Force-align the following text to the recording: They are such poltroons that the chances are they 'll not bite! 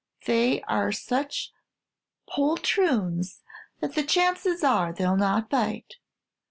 They 0.25 0.63
are 0.63 0.91
such 0.91 1.51
poltroons 2.27 3.43
that 3.81 3.93
the 3.93 4.01
chances 4.01 4.63
are 4.63 4.91
they 4.91 5.05
'll 5.07 5.15
not 5.15 5.47
bite! 5.47 5.97